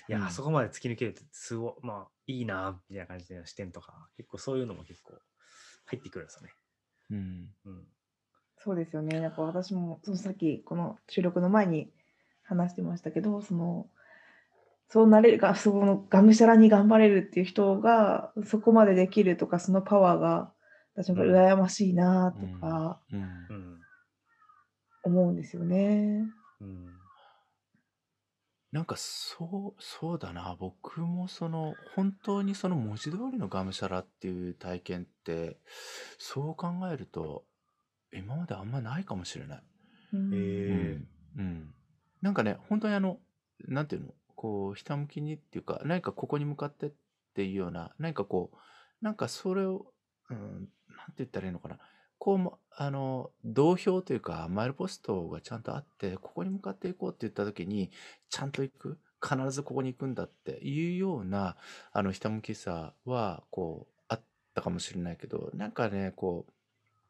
[0.08, 5.14] いや、うんあそこまで突き抜けるってすごい、まあいいなみたいな感じの視点とか、結構そういうのも結構
[5.86, 6.54] 入ってくるんですよね。
[7.10, 7.88] うんうん。
[8.58, 9.20] そうですよね。
[9.20, 11.92] なんか私もそのさっきこの収録の前に
[12.44, 13.86] 話してましたけど、その
[14.92, 20.52] そうなれるか、そこのがむしゃらに頑張れるっていう人がそこまでできるとか、そのパワーが
[20.94, 23.24] 私も羨ましいなとかうんう
[23.54, 23.80] ん。
[25.02, 26.26] 思うんですよね。
[26.60, 26.92] うん。
[28.70, 30.56] なんかそう、そうだな。
[30.60, 35.56] 僕もその、本当にその文字通りのがむしゃらっていう体験って、
[36.18, 37.44] そう考えると、
[38.12, 39.62] 今まであんまないかもしれない。
[40.12, 41.42] うんえうん。
[41.42, 41.74] うん。
[42.22, 43.18] なんかね、本当にあの、
[43.68, 46.92] なんていうの、こう、ひたむきにっていうか、何かここに向かってっ
[47.34, 49.92] ていうような、何かこう、なんかそれを、
[50.30, 50.68] うん、なんて
[51.18, 51.78] 言ったらいいのかな。
[52.18, 57.90] こう、あの、同票というか、マイルポストがちゃんとあって、ここに向かっていこうって言った時に、
[58.30, 58.98] ちゃんと行く？
[59.20, 61.56] 必ずここに行くんだっていうような、
[61.92, 64.20] あの、ひたむきさは、こう、あっ
[64.54, 66.46] たかもしれないけど、なんかね、こ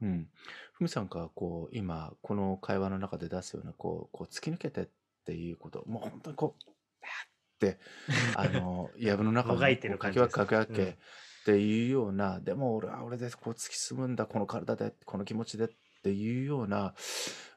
[0.01, 0.29] う、うん。
[0.73, 4.89] ふみさんが、こう、今、この会話の中で出すような、こう、こう突き抜けてっ
[5.25, 7.79] ていうこと、もう本当にこう、あって、
[8.37, 10.89] あの、藪の中をかきけかき分けうん。
[10.91, 10.97] っ
[11.45, 15.69] ていうような、でも俺は俺でこう突き進むんだ、この体で、この気持ちでっ
[16.03, 16.95] ていうような、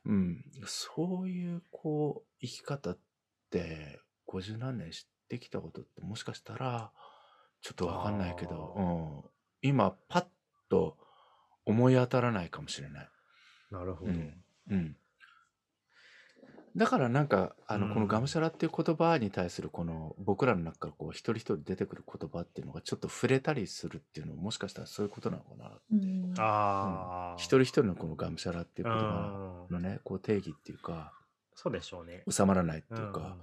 [0.06, 3.00] うん、そういうこう、生き方っ
[3.52, 6.92] て、五十何年知ってきたことってもしかしたら、
[7.62, 10.26] ちょっとわかんないけど、あうん、今パッ
[10.70, 10.98] と
[11.66, 13.10] 思い当たらないかもしれない。
[13.72, 14.12] なるほど。
[14.12, 14.44] うん。
[14.70, 14.98] うん、
[16.76, 17.94] だからなんかあのうん。
[17.94, 26.34] このがむしゃらっていう言葉に対するこの僕らの中からこう一人一人出てくる言葉っていうのがちょっと触れたりするっていうのももしかしたらそういうことなのかなうん。
[26.38, 27.36] ああ。
[27.38, 29.76] 一人一人のこのがむしゃらっていう言葉うん。
[29.76, 31.14] のねこう定義っていうか
[31.54, 32.24] そうでしょうね。
[32.30, 33.38] 収まらないってうんいうか、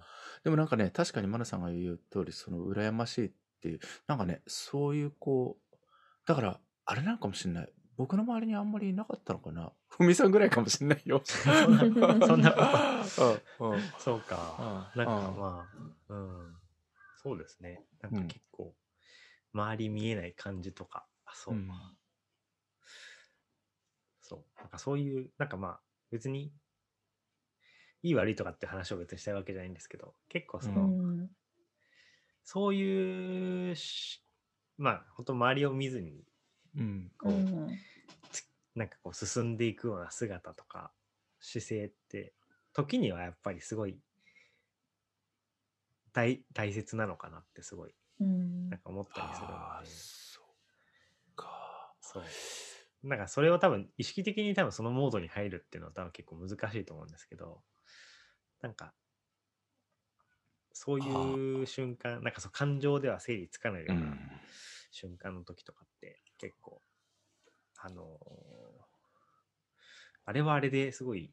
[0.44, 3.30] でもなんかね確かにマナさんが言う通りその羨ましいっ
[3.62, 5.76] ていうなんかねそういうこう
[6.26, 9.72] だからあれなのかもしれない僕の周りにあんまりいなかったのかな？
[9.88, 12.60] ふみさんぐらいかもしれないよそんなそんなこ
[13.58, 14.88] とうんうん そうか。
[14.94, 15.68] うんなんかうんま
[16.08, 16.56] あ、うん。
[17.16, 17.84] そうですね。
[18.00, 18.74] なんうんか結構、
[19.52, 21.54] 周り見えない感じとか、あそう。
[21.54, 21.70] うん
[24.22, 24.44] そう。
[24.58, 26.52] なんかそういう、なんかまあ、別に、
[28.02, 31.30] いい悪いとかって話を別にしたいわけじゃないんですけど、結構そうの、ん
[32.44, 34.24] そういうし、
[34.78, 36.24] まあ、本当周りを見ずに、
[36.76, 37.10] うん。
[37.18, 37.78] こう、うん。
[38.74, 40.92] なんかこう進んでいくような姿とか
[41.40, 42.32] 姿勢って
[42.72, 43.98] 時にはやっぱりすごい
[46.12, 48.70] 大大切なのかなってすごいうん。
[48.70, 49.86] なんか思ったりするので。
[49.86, 51.92] そうか。
[52.00, 52.22] そう。
[53.02, 57.62] なんかそれを多分意識的に多分そのモードに入るっていうのは多分結構難しいと思うんですけど
[58.60, 58.94] なんか
[60.72, 64.00] そういう瞬間なんかそう感情では整理つかないよううん。
[64.02, 64.16] な
[64.92, 66.82] 瞬間の時とかって結構
[67.78, 68.82] あのー
[70.24, 71.32] あれはあれですごい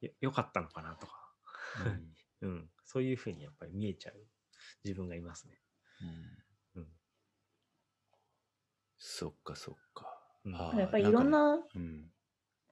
[0.00, 1.12] よ良かったのかなとか、
[1.86, 2.14] うん。
[2.42, 4.14] うん、そういうふうにやっぱり見えちゃう。
[4.84, 5.58] 自分がいますね。
[6.74, 6.82] うん。
[6.82, 6.88] うん。
[8.98, 10.22] そっかそっか。
[10.44, 10.54] うん。
[10.54, 12.12] あーやっぱりいろんな、うん。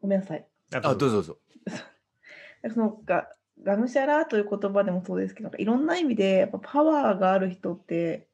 [0.02, 0.46] ごめんなさい。
[0.74, 1.10] ああどうぞ。
[1.10, 1.38] どうぞ
[2.74, 8.28] そのががむしゃらという言葉でもそうですけど、いろんな意味でやっぱパワーがある人って、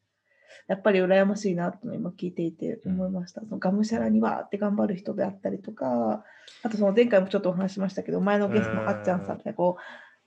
[0.67, 3.41] やっぱり羨ましいなと今聞いていて思いました。
[3.43, 6.25] そのがむしゃらにわーって頑張る人であったりとか、
[6.63, 9.77] あとその前回もちょっとお話ししましたけど、前のゲストのあっちゃんさんってこ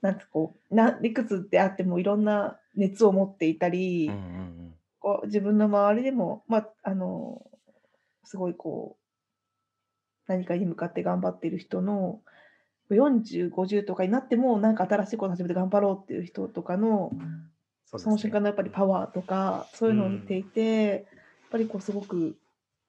[0.01, 4.51] う、なんつうこうな理屈であってもいろんな熱を持っていたり、うんうん
[5.01, 7.41] こう自分の周りでも、まあ、あの
[8.23, 12.21] すごいこう何かに向かって頑張っている人の
[12.91, 17.12] 40、50とかになってもなんか新しいこと始めて頑張ろうっていう人とかの
[17.91, 21.04] そうですその瞬間のやっぱりパワーとかそういうのを見ていて、やっ
[21.51, 22.38] ぱりこうすごく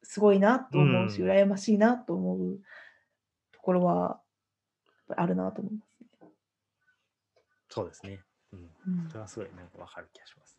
[0.03, 1.29] すごいなと思うし、うん。
[1.29, 2.59] 羨ましいなと思う
[3.53, 4.21] ところは
[5.17, 6.29] あるなと思いますね。
[7.69, 8.21] そうですね。
[8.53, 8.59] うん。
[8.61, 9.09] うん。
[9.09, 10.59] それはすごいなんかわかる気がします。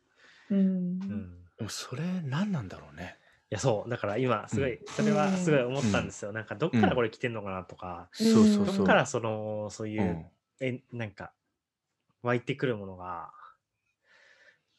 [0.50, 0.58] うん。
[0.58, 1.32] うん。
[1.58, 3.18] でもそれ何なんだろうね。
[3.50, 3.90] いやそう。
[3.90, 8.78] だから今すごい、うそれはすごい思ったんですよ、なんかどっからこれ来てんのかなとか、そうそうそう。
[8.78, 10.26] どっからそのそういう、うん。
[10.60, 11.32] えなんか
[12.24, 13.32] 湧いてくるものが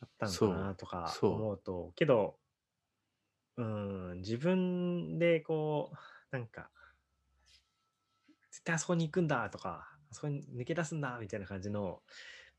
[0.04, 1.30] あったのかなとかそう。
[1.30, 2.36] そう思うとけど
[3.56, 5.96] うん自分でこう
[6.36, 6.70] なんか
[8.50, 12.02] 絶対あそこに行くんだとかあそこに抜け出すんだみたいな感じの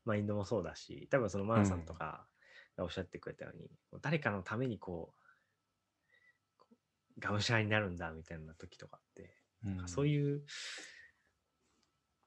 [0.04, 2.26] マインドもそうだし多分そのマナさんとか
[2.76, 3.70] がおっしゃってくれたように、
[4.02, 5.14] 誰かのためにこ
[7.16, 10.44] うがむしゃらになるんだみたいな時とかってうんそういう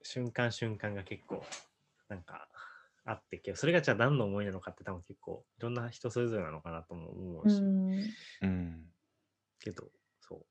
[0.01, 1.43] 瞬間瞬間が結構
[2.07, 2.49] なんか
[3.09, 8.03] あってけどそれがじゃあ何の思いなのかって多分結構いろんな人それぞれなのかなとも思うし、うん。
[8.41, 8.85] うん
[9.59, 9.83] けど
[10.21, 10.45] そう。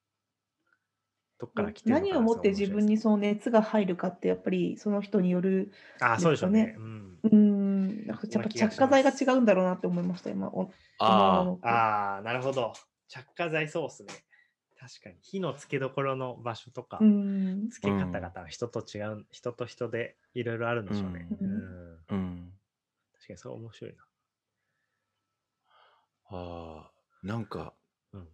[1.39, 6.75] どっから来て何をもって自分にそその熱が入るかってやっぱりその人によるあそうでしょうね。
[6.77, 7.19] うん。
[7.23, 8.05] うん。
[8.07, 10.51] やっぱ着火剤が違うんだろうなって思いました今。
[10.99, 12.73] ああなるほど。
[13.07, 14.13] 着火剤そうっすね
[14.79, 15.17] 確かに。
[15.23, 17.69] 火のつけどころの場所とか、うん。
[17.69, 21.99] つけ方が多分人と違う人と人でいろいろあるんでしょうね、ううん。
[22.09, 22.53] うん。
[23.15, 24.05] 確かにそれ面白いな。
[26.31, 27.75] あーなんか
[28.13, 28.29] うん。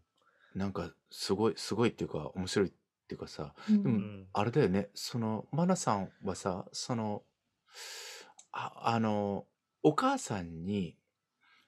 [0.55, 2.73] なんかすごいすごいっていうか面白いっ
[3.09, 3.83] ていうかさうん。
[3.83, 4.27] でもうん。
[4.35, 4.91] あれだよね。
[4.95, 7.23] そのマナさんはさその
[8.53, 9.47] ああの
[9.83, 10.99] お母さんに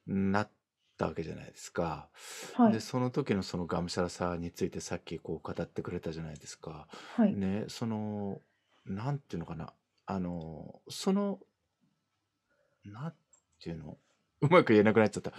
[0.07, 0.51] なっ
[0.97, 2.09] たわけじゃないですか。
[2.55, 6.89] はいでその時のそのがむしゃらさについてさっきこう語ってくれたじゃないですか。
[7.15, 8.41] はいねその
[8.85, 9.73] なんていうのかな
[10.07, 11.41] あのその
[12.85, 13.15] なん
[13.63, 13.99] ていうの
[14.43, 15.33] うまく言えなくなっちゃった。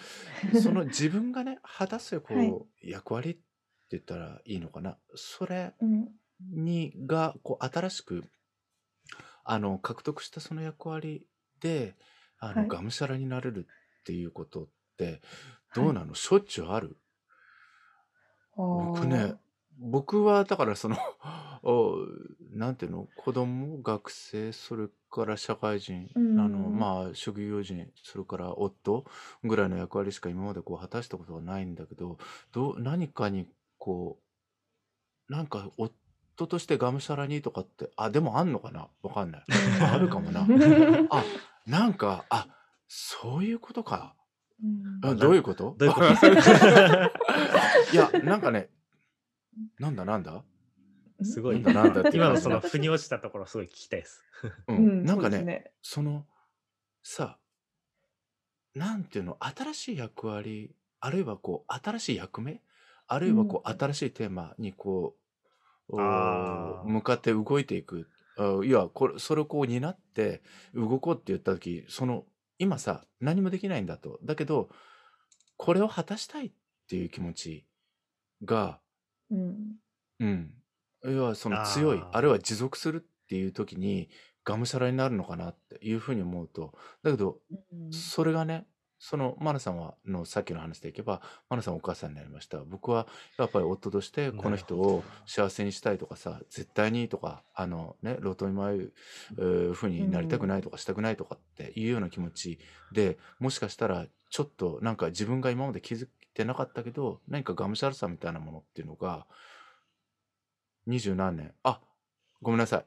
[0.62, 3.42] その自分がね果たすこう、はい役割って
[3.92, 8.24] 言ったらいいのかなそれうんにがこう新しく
[9.44, 11.26] あの獲得したその役割
[11.60, 11.96] で
[12.38, 15.22] あの、はいがむしゃらになれるっっていうことって
[15.74, 16.98] どうなの、しょっちゅうある。
[18.56, 19.36] 僕ね、
[19.80, 20.98] 僕はだからその
[21.64, 21.98] お
[22.52, 23.08] なんていうの？
[23.16, 26.80] 子供学生それから社会人、うあのん。
[26.80, 29.06] まあ職業人それから夫
[29.44, 32.18] ぐらいの役割しか今までこう果たしたことがないんだけど
[32.52, 34.20] どう何かにこ
[35.30, 38.88] うなんか夫としてがむしゃらにとかってあでもあんのかな？
[39.04, 39.44] わかんない。
[39.82, 40.48] ああるかもな。
[41.12, 41.24] あ
[41.68, 42.48] なんかあ
[42.88, 44.16] そういうことか
[44.64, 45.00] うん。
[45.04, 45.76] ああどういうこと？
[45.78, 46.08] どういうこと？
[47.94, 48.70] いやなんかね
[49.80, 50.44] なんだなんだ？
[51.24, 51.60] すごい。
[51.62, 54.24] なんだなんだって今のその腑に落ちたところすごい聞きたいです。
[54.68, 55.72] ううんん、なんかねね。
[55.82, 56.26] その
[57.04, 57.40] さ
[58.76, 62.62] なんていうの新しい役割あるいはこう新しい役目
[63.08, 63.78] あるいはこう、うん。
[63.78, 65.16] 新しいテーマにこ
[65.90, 68.08] う向かって動いていく。
[68.38, 70.44] あいやこれそれをこう担って
[70.76, 72.26] 動こうって言った時その
[72.60, 74.70] 今さ何もできないんだとだけど
[75.58, 76.52] これを果たしたいっ
[76.90, 77.68] ていう気持ち
[78.44, 78.82] が
[79.30, 79.78] うん。
[80.20, 80.54] うん。
[81.04, 84.10] 要はその強い、あるいは持続するっていう時に、
[84.44, 88.68] がむしゃらになるのかなっていうふうに思うと、だけど、うんそれがね、
[89.00, 92.60] そのマナさんはのさっきの話でいけば、マナさんお母さんになりました。
[92.64, 93.08] 僕は
[93.38, 98.94] やっぱり夫としてこの人を幸せにしたいとかさ、絶対にとか、あのね、路頭に迷う
[99.38, 102.60] えーふうになりたくないとかしたくないとかっていうような気持ち
[102.92, 109.28] で、もしかしたらちょっとなんか自分が今まで気づいてなかったけど、何かがむしゃらさみたいなものっていうのが、
[110.86, 111.54] 二十何年。
[111.64, 111.82] あ、
[112.42, 112.86] ごめんなさい。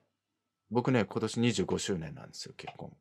[0.71, 2.97] 僕ね、今年25周年なんですよ、結婚。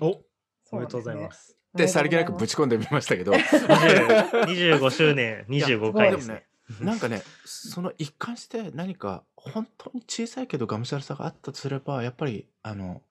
[0.00, 0.24] お
[0.62, 1.63] そおめでとうございます。
[1.74, 6.46] で、さりげなくぶぶち込んでみましたけど、20 25周年、いや25回ですね。
[6.80, 13.02] なんかね、その一貫して何か本当に小さいけどがむしゃらさがあったとすれば、やっぱり、あの、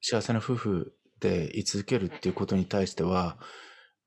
[0.00, 3.38] 幸せな夫婦で居続けるっていうことに対しては、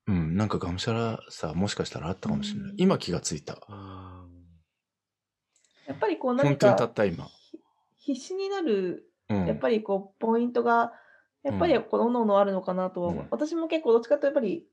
[0.06, 2.70] うん、なんかがむしゃらさ、もしかしたらあったかもしれない。
[2.70, 3.58] うん今気がついた。
[3.68, 4.08] うん
[5.88, 7.24] やっぱりこう何本当にたかった今。
[7.96, 9.46] ひ必死になるうん。
[9.46, 10.92] やっぱりこうポイントが
[11.48, 13.26] やっぱりこうおのおのあるのかなとう、うん。
[13.30, 14.66] 私も結構どっちかとやっぱり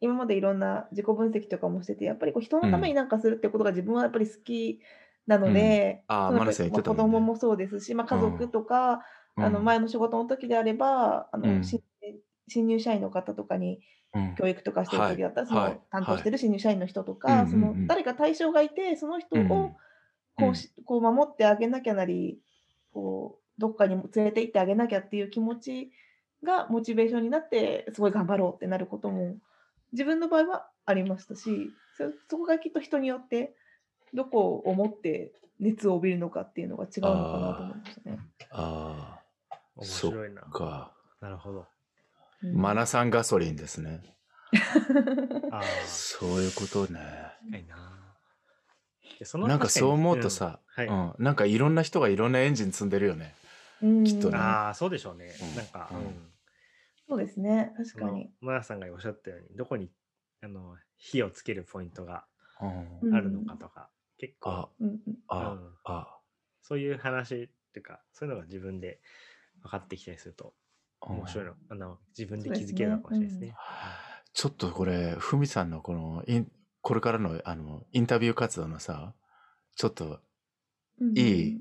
[0.00, 4.80] 今までいろんな自己分析とかもしててやっぱりこう人のために何かするってことが自分はやっぱり好き
[5.26, 9.02] なので、子供もそうですし、まあ、家族とか、
[9.36, 9.44] うん。
[9.44, 11.64] あの前の仕事の時であればあの、うん。
[11.64, 11.80] 新
[12.48, 13.80] 新入社員の方とかに
[14.14, 14.34] うん。
[14.36, 15.46] 教育とかしてる時だったら、
[15.90, 17.48] 担当してる新入社員の人とか、はい。
[17.48, 19.76] その誰か対象がいてその人を、うん。
[20.38, 22.38] こうしこう守ってあげなきゃなり
[22.92, 25.90] こうどっかに連れて行ってあげなきゃっていう気持ち
[26.44, 29.36] がモチベーションになってすごい頑張ろうってなることも
[29.92, 33.54] 自分の場合はありましたしそそこがきっと人によって
[34.14, 38.18] どこを思って熱を帯びるのかっていうのが違うのかなと思いましたね。
[38.50, 39.18] あ
[39.76, 40.50] 面白いなあ、。
[40.50, 40.92] か。
[41.20, 41.58] なるほど。
[41.60, 41.68] うん
[42.54, 44.00] マナさんガソリンですね。
[45.50, 47.00] ああ、そういうことね。
[47.68, 48.14] な。
[49.18, 53.34] でそのなんかそう思うとさ、うんはいうん、なんかいろんな人がいろんなエンジン積んでるよね。
[53.82, 55.34] うんきっとねああ、そうでしょうね。
[55.42, 56.27] うんなんか、うんうん
[57.08, 57.72] そうですね。
[57.76, 58.30] 確そのかに。
[58.40, 59.90] 村さんがおっしゃったように、どこに
[60.42, 62.26] あの火をつけるポイントが
[63.02, 65.18] うん、あるのかとか、結構あ、うんうん。
[65.28, 65.74] あ、うん。
[65.84, 66.20] あ、
[66.62, 69.00] そういう話っていうか、そういうのが自分で
[69.62, 70.54] 分かってきたりすると、
[71.00, 73.54] 面白いの、あの自分で気づけるのかもしれないですね。
[74.32, 79.14] ちょっとこれ、ふみさんのこのイン、これからのあのインタビュー活動のさ、
[79.76, 80.20] ちょっと
[81.00, 81.14] うん。
[81.14, 81.60] いい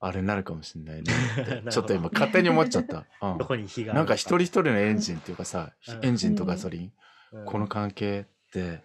[0.00, 1.12] あれになるかもしれないね。
[1.70, 3.04] ちょっと今勝手に思っちゃった。
[3.22, 6.92] うんどこに火がなんか一人人、一人のエンジンっていうかさ、うんエンジンとガソリン、
[7.32, 8.82] うんこの関係って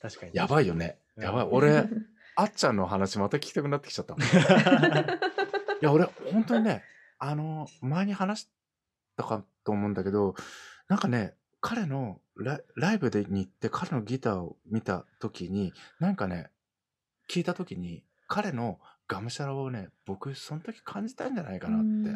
[0.00, 0.32] 確かに。
[0.34, 0.98] やばいよね。
[1.16, 1.48] うんやばい。
[1.50, 1.88] 俺、
[2.34, 4.14] あっちゃんの話また聞きたくなってきちゃった。
[4.16, 4.18] い
[5.80, 6.82] や、俺、本当にね、
[7.18, 8.48] あの、前に話し
[9.16, 10.34] たかと思うんだけど、
[10.88, 16.50] なんかね、彼のライライブでに行って彼のギターを見た時に、なんかね、
[17.30, 22.10] 聞いた時に、彼のがむしゃらをね、僕、その時感じたんじゃないかなって。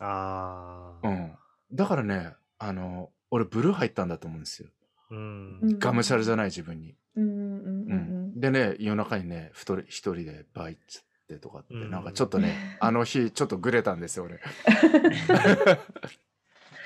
[0.00, 1.08] ああ。
[1.08, 1.32] うん。
[1.72, 4.68] だからね、あの、俺、ブルー入ったんだと思うんですよ。
[5.10, 5.78] うん。
[5.78, 6.94] がむしゃらじゃない自分に。
[7.16, 8.40] うんうん。
[8.40, 14.40] でね、夜中にね、一人一人でバイ行っちゃってとかって、うんなんかちょっとね、 あの日、ちょっとグレたんですよ、俺。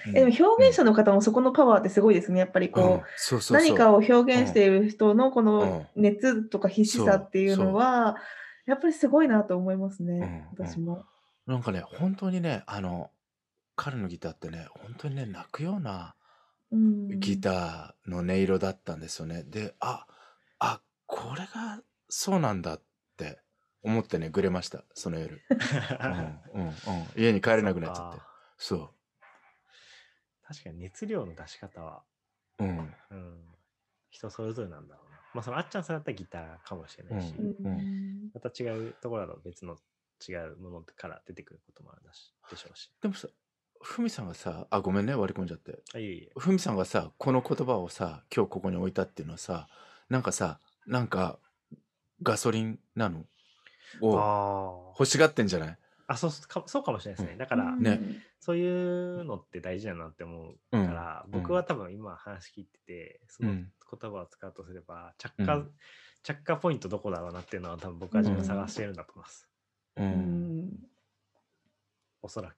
[0.09, 2.39] えでも表現者の方もそこのパワーってすごいですね。
[2.39, 8.17] やっぱりうんこう、そうそうそう何かを表現している人のこの熱とか必死さっていうのは、
[8.67, 10.49] やっぱりすごいなと思いますね。
[10.59, 11.05] うん私も。
[11.47, 13.11] なんかね、本当にね、あの、
[13.77, 16.15] 彼のギターってね、本当にね、泣くような
[16.71, 19.43] うんギターの音色だったんですよね。
[19.45, 20.07] で、あ、
[20.59, 22.83] あ、これがそうなんだっ
[23.17, 23.41] て
[23.83, 25.43] 思ってね、ぐれました、その夜。
[26.55, 26.73] うん、うん、うん。
[27.17, 28.23] 家に帰れなくなっちゃって。
[28.57, 28.91] そう。
[30.47, 32.03] 確かに熱量の出し方は
[32.59, 32.95] うん。
[33.11, 33.55] うん。
[34.11, 34.97] 人それぞれなんだ。
[35.35, 39.77] まあ、そのあっちゃんさんだったらギターかもしれないし、うんうんまた違うところだと別の
[40.27, 42.91] 違うものから出てくることもあるだしでしょうし。
[43.03, 43.29] でもさ、
[43.83, 45.83] ふみさんがさ、あ、ごめんね、割り込んじゃって。
[45.95, 46.31] あ、いえいえ。
[46.39, 49.69] ふみさんがさ、この言葉をさ、今日ここに置いたっていうのはさ、
[50.09, 51.39] なんかさ、なんか、
[52.23, 53.25] ガソリンなの
[54.01, 55.69] をあ欲しがってんじゃない？
[55.71, 55.79] あ。
[56.15, 57.33] あ、そうかそうかもしれないですね。
[57.33, 58.01] うんだから、ね
[58.41, 65.71] そういうのって大事だなって思うから、うん僕は多分今話聞いてて、そうのん言葉を使うとすれば、着火、うん。
[66.23, 69.49] 着火ポイントどこだろうなっていうのは多分僕は自分で探してるんだと思います。
[69.97, 70.03] う。
[70.03, 70.67] うん。
[70.67, 70.71] ん
[72.23, 72.55] おそらく。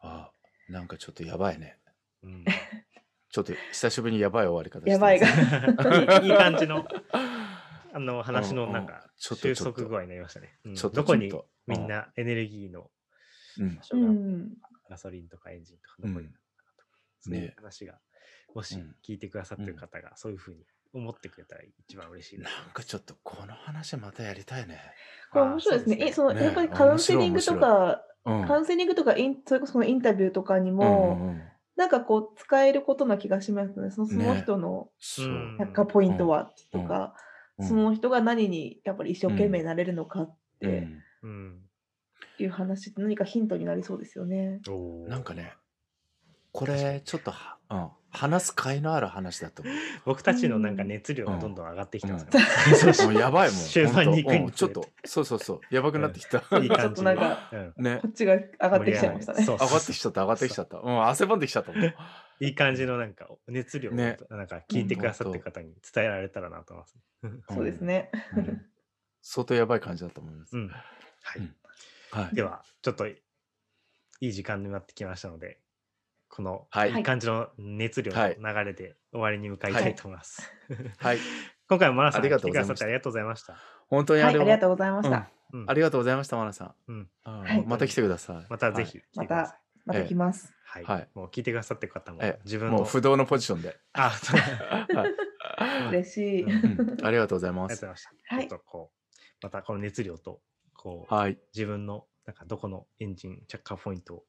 [0.00, 0.30] あ、
[0.68, 1.78] なんかちょっとやばいね。
[2.22, 2.44] うん、
[3.30, 5.28] ちょっと久しぶりにやばい終わり方してやばいが。
[6.22, 6.84] いい感じの
[7.92, 10.58] あの話のなんかちょっと収束具合になりましたね。
[10.64, 10.74] うん。
[10.74, 11.32] ちょっとどこに
[11.66, 12.90] みんなエネルギーの
[13.58, 13.76] うん。
[13.76, 13.82] 場。
[13.82, 14.56] 所が、うん。
[14.90, 16.84] ガソリンとかエンジンとかどこにあるのかなと。
[16.84, 16.88] か、
[17.26, 17.30] うん。
[17.30, 17.98] そういうね話が、
[18.56, 22.50] もしうん聞いてくださってる方がそういうふうに思ってくれたら一番嬉しいです。
[22.50, 24.80] なんかちょっとこの話またやりたいね。
[25.30, 25.98] これ面白いですね。
[26.00, 28.46] え、そのねやっぱりカウンセリングとか、うん。
[28.46, 31.42] カウンセリングとかイン、それこそそのインタビューとかにも、うんうんうん
[31.76, 33.90] なんかこう使えることな気がしますね。
[33.90, 34.88] そのそのね人の
[35.58, 37.14] 百科ポイントはとうんか、
[37.58, 40.88] うんその人が何にやっぱり一生懸命なれるのかって
[41.22, 41.62] うんうん。
[42.38, 44.62] いう話って何かヒントになりそうですよね。
[45.06, 45.52] なんかね、
[46.52, 49.74] これちょっとは、うん、話す甲斐のある話だと思う。
[50.06, 52.30] 僕たちのなんか熱量がどんどん上がってきてますね。
[52.86, 53.60] うんそうもうやばいもん。
[53.68, 56.38] 終盤に行くにほんとうんちょっと、そうそうそう、やばくなってきた。
[56.38, 58.08] いい感じちょっとなんかうんねこ。
[58.08, 59.44] っちが上がってきちゃいましたね。
[59.44, 60.78] そう上がってきちゃった、上がってきちゃった。
[60.78, 61.84] うん、汗ばんできちゃったもん。
[61.84, 61.92] い
[62.40, 66.86] い感じのなんか熱量をねなんか聞いてくださってる方に伝えられたらなと思い
[67.22, 67.54] ます。
[67.54, 68.10] そうですね。
[68.36, 68.66] うん
[69.28, 70.56] 相当やばい感じだと思います。
[70.56, 70.68] うん。
[70.68, 70.76] は
[71.36, 71.38] い。
[71.40, 71.56] うん
[72.12, 72.34] はい。
[72.34, 73.16] では、ちょっとい
[74.20, 75.60] い時間になってきましたので、
[76.36, 80.52] このはいいい感じの熱量のはい流れで終わりに向かいたいと思います。
[80.98, 81.18] はい。
[81.66, 83.52] 今回もマナさんありが来てくださとうございましてありがとうございました。
[83.54, 85.30] はい、本当にありがとううございました。
[85.54, 86.74] うんありがとうございました、マナさん。
[86.88, 88.46] うんうんはいまた来てください。
[88.50, 90.52] またぜひまた、また来ます。
[90.66, 90.70] い。
[90.72, 90.84] はい。
[90.84, 92.76] はいもう聞いてくださってる方も自分の。
[92.76, 93.74] もう不動のポジションで。
[93.94, 94.40] あ、そう
[94.94, 96.46] はい嬉しい。
[97.02, 97.86] ありがとうございますありがとうござ。
[97.86, 98.34] いました。
[98.36, 100.42] はいちょっとこう、またこの熱量と、
[100.74, 101.38] こう、はい。
[101.54, 104.24] 自分のなんかどこのエンジン着火ポイントを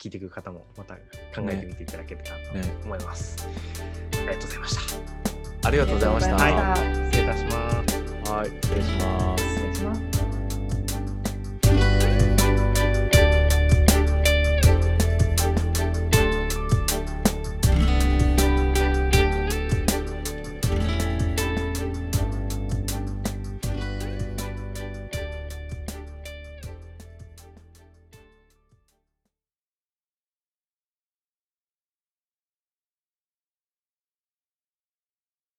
[0.00, 1.00] 聞いていく方もまた考
[1.48, 3.48] えてみていただけたらとね思います。
[4.12, 4.76] ありがとうございまし
[5.62, 5.68] た。
[5.68, 6.36] ありがとうございました。
[6.36, 7.88] ありがとうございました失礼いたしま
[8.24, 8.30] す。
[8.30, 8.46] はい。
[8.46, 9.44] 失礼します。
[9.44, 10.15] 失礼します。